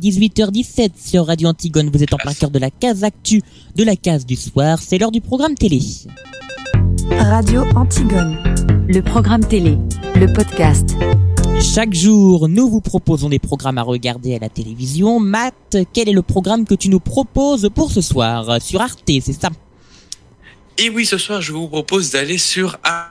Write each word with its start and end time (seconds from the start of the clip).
18h17 0.00 0.92
sur 0.96 1.26
Radio 1.26 1.48
Antigone, 1.48 1.90
vous 1.92 2.02
êtes 2.02 2.14
en 2.14 2.16
plein 2.16 2.32
cœur 2.32 2.50
de 2.50 2.58
la 2.58 2.70
case 2.70 3.04
actu, 3.04 3.42
de 3.76 3.84
la 3.84 3.96
case 3.96 4.24
du 4.24 4.34
soir, 4.34 4.78
c'est 4.80 4.96
l'heure 4.96 5.10
du 5.10 5.20
programme 5.20 5.54
télé. 5.54 5.80
Radio 7.10 7.64
Antigone, 7.76 8.38
le 8.88 9.00
programme 9.02 9.44
télé, 9.44 9.76
le 10.16 10.32
podcast. 10.32 10.96
Chaque 11.60 11.92
jour, 11.92 12.48
nous 12.48 12.70
vous 12.70 12.80
proposons 12.80 13.28
des 13.28 13.38
programmes 13.38 13.76
à 13.76 13.82
regarder 13.82 14.34
à 14.34 14.38
la 14.38 14.48
télévision. 14.48 15.20
Matt, 15.20 15.76
quel 15.92 16.08
est 16.08 16.12
le 16.12 16.22
programme 16.22 16.64
que 16.64 16.74
tu 16.74 16.88
nous 16.88 17.00
proposes 17.00 17.68
pour 17.74 17.90
ce 17.90 18.00
soir 18.00 18.62
Sur 18.62 18.80
Arte, 18.80 19.02
c'est 19.06 19.38
ça? 19.38 19.50
Et 20.78 20.88
oui, 20.88 21.04
ce 21.04 21.18
soir, 21.18 21.42
je 21.42 21.52
vous 21.52 21.68
propose 21.68 22.10
d'aller 22.10 22.38
sur 22.38 22.78
Arte 22.84 23.09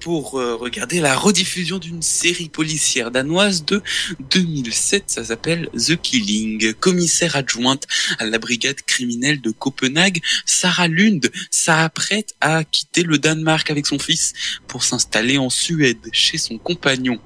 pour 0.00 0.38
euh, 0.38 0.54
regarder 0.54 1.00
la 1.00 1.16
rediffusion 1.16 1.78
d'une 1.78 2.02
série 2.02 2.48
policière 2.48 3.10
danoise 3.10 3.64
de 3.64 3.82
2007. 4.30 5.04
Ça 5.06 5.24
s'appelle 5.24 5.68
The 5.74 5.96
Killing. 6.00 6.74
Commissaire 6.74 7.36
adjointe 7.36 7.86
à 8.18 8.26
la 8.26 8.38
brigade 8.38 8.80
criminelle 8.82 9.40
de 9.40 9.50
Copenhague, 9.50 10.20
Sarah 10.44 10.88
Lund 10.88 11.30
s'apprête 11.50 12.34
à 12.40 12.64
quitter 12.64 13.02
le 13.02 13.18
Danemark 13.18 13.70
avec 13.70 13.86
son 13.86 13.98
fils 13.98 14.32
pour 14.66 14.84
s'installer 14.84 15.38
en 15.38 15.50
Suède 15.50 16.08
chez 16.12 16.38
son 16.38 16.58
compagnon. 16.58 17.18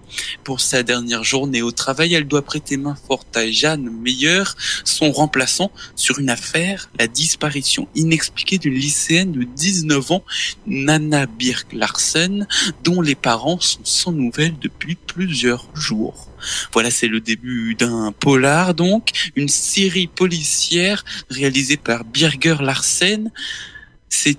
Pour 0.44 0.60
sa 0.60 0.82
dernière 0.82 1.24
journée 1.24 1.62
au 1.62 1.72
travail, 1.72 2.14
elle 2.14 2.28
doit 2.28 2.42
prêter 2.42 2.76
main 2.76 2.96
forte 3.06 3.36
à 3.36 3.50
Jeanne 3.50 3.90
Meyer, 3.90 4.44
son 4.84 5.12
remplaçant, 5.12 5.70
sur 5.96 6.18
une 6.18 6.30
affaire, 6.30 6.90
la 6.98 7.06
disparition 7.06 7.88
inexpliquée 7.94 8.58
d'une 8.58 8.74
lycéenne 8.74 9.32
de 9.32 9.44
19 9.44 9.82
19 9.82 10.12
ans, 10.12 10.24
Nana 10.66 11.26
Birk 11.26 11.72
Larsen, 11.72 12.41
dont 12.84 13.00
les 13.00 13.14
parents 13.14 13.60
sont 13.60 13.84
sans 13.84 14.12
nouvelles 14.12 14.58
depuis 14.60 14.96
plusieurs 14.96 15.68
jours. 15.74 16.28
Voilà, 16.72 16.90
c'est 16.90 17.08
le 17.08 17.20
début 17.20 17.74
d'un 17.74 18.12
polar, 18.12 18.74
donc, 18.74 19.10
une 19.36 19.48
série 19.48 20.08
policière 20.08 21.04
réalisée 21.30 21.76
par 21.76 22.04
Birger 22.04 22.56
Larsen, 22.60 23.30
c'est 24.14 24.36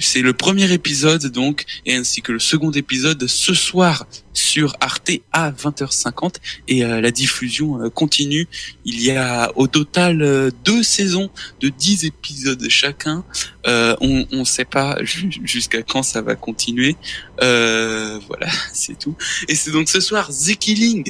c'est 0.00 0.22
le 0.22 0.32
premier 0.32 0.72
épisode 0.72 1.26
donc 1.26 1.66
et 1.84 1.94
ainsi 1.94 2.22
que 2.22 2.32
le 2.32 2.38
second 2.38 2.70
épisode 2.70 3.26
ce 3.26 3.52
soir 3.52 4.06
sur 4.32 4.74
Arte 4.80 5.10
à 5.30 5.50
20h50 5.50 6.36
et 6.68 6.82
euh, 6.82 7.02
la 7.02 7.10
diffusion 7.10 7.82
euh, 7.82 7.90
continue. 7.90 8.48
Il 8.86 9.02
y 9.02 9.10
a 9.10 9.52
au 9.56 9.66
total 9.66 10.22
euh, 10.22 10.50
deux 10.64 10.82
saisons 10.82 11.28
de 11.60 11.68
10 11.68 12.06
épisodes 12.06 12.66
chacun. 12.70 13.24
on 13.66 14.26
ne 14.30 14.44
sait 14.44 14.64
pas 14.64 14.96
jusqu'à 15.44 15.82
quand 15.82 16.02
ça 16.02 16.22
va 16.22 16.34
continuer. 16.34 16.96
voilà, 17.38 18.48
c'est 18.72 18.98
tout. 18.98 19.14
Et 19.48 19.54
c'est 19.54 19.70
donc 19.70 19.90
ce 19.90 20.00
soir 20.00 20.30
The 20.30 20.56
Killing, 20.56 21.04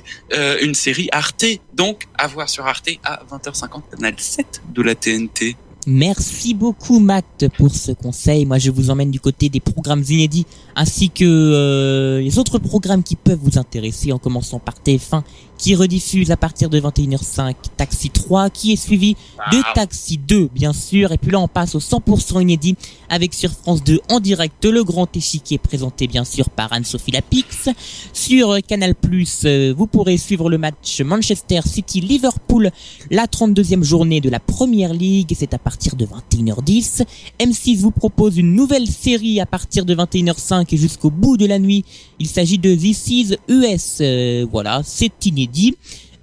une 0.61 0.75
série 0.75 1.09
Arte, 1.13 1.47
donc 1.75 2.09
à 2.19 2.27
voir 2.27 2.49
sur 2.49 2.67
Arte 2.67 2.91
à 3.05 3.23
20h50, 3.31 3.83
canal 3.93 4.15
7 4.19 4.63
de 4.75 4.83
la 4.83 4.97
TNT. 4.97 5.57
Merci 5.87 6.55
beaucoup 6.55 7.01
Matt 7.01 7.47
pour 7.59 7.75
ce 7.75 7.91
conseil. 7.91 8.45
Moi 8.45 8.59
je 8.59 8.71
vous 8.71 8.91
emmène 8.91 9.11
du 9.11 9.19
côté 9.19 9.49
des 9.49 9.59
programmes 9.59 10.05
inédits 10.09 10.47
ainsi 10.77 11.11
que 11.11 11.25
euh, 11.25 12.21
les 12.21 12.39
autres 12.39 12.59
programmes 12.59 13.03
qui 13.03 13.17
peuvent 13.17 13.41
vous 13.43 13.59
intéresser 13.59 14.13
en 14.13 14.19
commençant 14.19 14.61
par 14.61 14.75
TF1 14.75 15.23
qui 15.63 15.77
rediffuse 15.77 16.33
à 16.33 16.37
partir 16.37 16.69
de 16.69 16.81
21h05 16.81 17.55
Taxi 17.77 18.11
3, 18.11 18.51
qui 18.51 18.73
est 18.73 18.77
suivi 18.77 19.15
de 19.53 19.59
Taxi 19.77 20.19
2, 20.19 20.51
bien 20.53 20.73
sûr. 20.73 21.13
Et 21.13 21.19
puis 21.19 21.31
là, 21.31 21.39
on 21.39 21.47
passe 21.47 21.77
au 21.77 21.79
100% 21.79 22.43
inédit 22.43 22.75
avec 23.09 23.33
sur 23.33 23.53
France 23.53 23.85
2 23.85 24.01
en 24.11 24.19
direct 24.19 24.65
le 24.65 24.83
grand 24.83 25.17
échiquier 25.17 25.59
présenté 25.59 26.09
bien 26.09 26.25
sûr 26.25 26.51
par 26.51 26.73
Anne-Sophie 26.73 27.13
Lapix. 27.13 27.69
Sur 28.13 28.57
Canal+, 28.67 28.95
euh, 29.45 29.75
vous 29.77 29.87
pourrez 29.87 30.17
suivre 30.17 30.51
le 30.51 30.59
match 30.59 31.01
Manchester 31.01 31.61
City-Liverpool, 31.65 32.71
la 33.11 33.27
32e 33.27 33.85
journée 33.85 34.21
de 34.21 34.31
la 34.31 34.41
Première 34.41 34.93
League. 34.93 35.33
C'est 35.39 35.55
à 35.55 35.59
partir 35.59 35.72
de 35.97 36.07
21h10. 36.07 37.05
M6 37.41 37.79
vous 37.79 37.91
propose 37.91 38.39
une 38.39 38.55
nouvelle 38.55 38.87
série 38.87 39.41
à 39.41 39.47
partir 39.47 39.85
de 39.85 39.95
21h05 39.95 40.67
et 40.73 40.77
jusqu'au 40.77 41.11
bout 41.11 41.37
de 41.37 41.47
la 41.47 41.59
nuit. 41.59 41.85
Il 42.19 42.27
s'agit 42.27 42.59
de 42.59 42.75
This 42.75 43.09
is 43.09 43.37
US. 43.49 43.99
Euh, 44.01 44.47
voilà, 44.51 44.83
c'est 44.85 45.27
inédit 45.27 45.53
dit. 45.53 45.77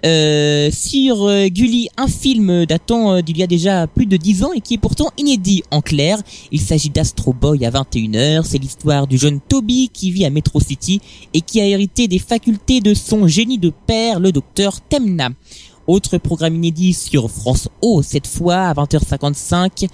Euh, 0.06 0.70
sur 0.72 1.24
euh, 1.24 1.48
Gulli, 1.48 1.90
un 1.98 2.08
film 2.08 2.64
datant 2.64 3.12
euh, 3.12 3.20
d'il 3.20 3.36
y 3.36 3.42
a 3.42 3.46
déjà 3.46 3.86
plus 3.86 4.06
de 4.06 4.16
10 4.16 4.44
ans 4.44 4.52
et 4.54 4.60
qui 4.60 4.74
est 4.74 4.78
pourtant 4.78 5.10
inédit 5.18 5.62
en 5.70 5.82
clair. 5.82 6.18
Il 6.52 6.60
s'agit 6.60 6.88
d'Astro 6.88 7.34
Boy 7.34 7.66
à 7.66 7.70
21h. 7.70 8.44
C'est 8.44 8.58
l'histoire 8.58 9.06
du 9.06 9.18
jeune 9.18 9.40
Toby 9.40 9.90
qui 9.92 10.10
vit 10.10 10.24
à 10.24 10.30
Metro 10.30 10.58
City 10.58 11.02
et 11.34 11.42
qui 11.42 11.60
a 11.60 11.66
hérité 11.66 12.08
des 12.08 12.18
facultés 12.18 12.80
de 12.80 12.94
son 12.94 13.26
génie 13.26 13.58
de 13.58 13.72
père, 13.86 14.20
le 14.20 14.32
docteur 14.32 14.80
Temna. 14.80 15.30
Autre 15.86 16.18
programme 16.18 16.56
inédit 16.56 16.92
sur 16.92 17.30
France 17.30 17.68
O, 17.82 18.02
cette 18.02 18.26
fois 18.26 18.56
à 18.56 18.74
20h55, 18.74 19.88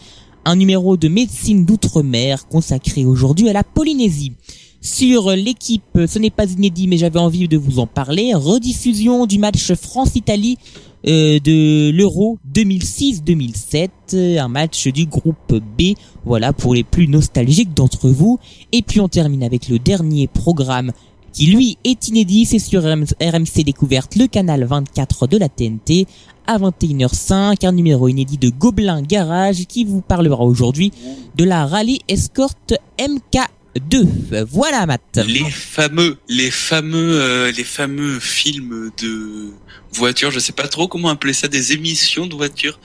un 0.44 0.56
numéro 0.56 0.96
de 0.96 1.08
médecine 1.08 1.64
d'outre-mer 1.64 2.46
consacré 2.48 3.04
aujourd'hui 3.04 3.48
à 3.48 3.52
la 3.52 3.64
Polynésie 3.64 4.32
sur 4.80 5.30
l'équipe. 5.30 5.98
Ce 6.06 6.18
n'est 6.18 6.30
pas 6.30 6.50
inédit, 6.50 6.86
mais 6.86 6.98
j'avais 6.98 7.18
envie 7.18 7.48
de 7.48 7.56
vous 7.56 7.78
en 7.78 7.86
parler. 7.86 8.32
Rediffusion 8.34 9.26
du 9.26 9.38
match 9.38 9.72
France-Italie 9.74 10.58
euh, 11.06 11.38
de 11.38 11.90
l'Euro 11.90 12.38
2006-2007, 12.52 14.38
un 14.38 14.48
match 14.48 14.88
du 14.88 15.06
groupe 15.06 15.54
B, 15.78 15.94
voilà 16.24 16.52
pour 16.52 16.74
les 16.74 16.82
plus 16.82 17.06
nostalgiques 17.06 17.74
d'entre 17.74 18.08
vous. 18.08 18.38
Et 18.72 18.82
puis 18.82 19.00
on 19.00 19.08
termine 19.08 19.44
avec 19.44 19.68
le 19.68 19.78
dernier 19.78 20.26
programme 20.26 20.92
qui 21.36 21.48
lui 21.48 21.76
est 21.84 22.08
inédit, 22.08 22.46
c'est 22.46 22.58
sur 22.58 22.82
RMC 22.82 23.62
Découverte, 23.62 24.16
le 24.16 24.26
canal 24.26 24.64
24 24.64 25.26
de 25.26 25.36
la 25.36 25.50
TNT, 25.50 26.06
à 26.46 26.56
21h05, 26.56 27.66
un 27.66 27.72
numéro 27.72 28.08
inédit 28.08 28.38
de 28.38 28.48
Gobelin 28.48 29.02
Garage 29.02 29.66
qui 29.66 29.84
vous 29.84 30.00
parlera 30.00 30.42
aujourd'hui 30.44 30.92
de 31.34 31.44
la 31.44 31.66
Rallye 31.66 32.00
Escort 32.08 32.54
MK 32.98 33.42
2. 33.78 34.08
Voilà, 34.50 34.86
Matt. 34.86 35.02
Les 35.26 35.50
fameux, 35.50 36.16
les 36.26 36.50
fameux, 36.50 37.20
euh, 37.20 37.52
les 37.52 37.64
fameux 37.64 38.18
films 38.18 38.90
de 38.96 39.50
voitures. 39.92 40.30
Je 40.30 40.38
sais 40.38 40.54
pas 40.54 40.68
trop 40.68 40.88
comment 40.88 41.10
appeler 41.10 41.34
ça, 41.34 41.48
des 41.48 41.72
émissions 41.72 42.26
de 42.26 42.34
voitures 42.34 42.80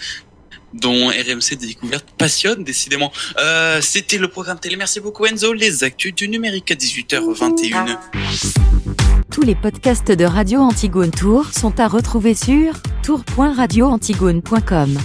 dont 0.74 1.08
RMC 1.08 1.58
Découverte 1.60 2.06
passionne 2.18 2.64
décidément. 2.64 3.12
Euh, 3.40 3.80
C'était 3.82 4.18
le 4.18 4.28
programme 4.28 4.60
télé. 4.60 4.76
Merci 4.76 5.00
beaucoup 5.00 5.26
Enzo. 5.26 5.54
Les 5.54 5.84
actus 5.84 6.14
du 6.14 6.28
numérique 6.28 6.72
à 6.72 6.76
18h21. 6.76 7.98
Tous 9.32 9.42
les 9.42 9.56
podcasts 9.56 10.12
de 10.12 10.26
Radio 10.26 10.60
Antigone 10.62 11.12
Tour 11.12 11.46
sont 11.58 11.80
à 11.80 11.88
retrouver 11.88 12.36
sur 12.36 12.74
tour.radioantigone.com. 13.04 14.98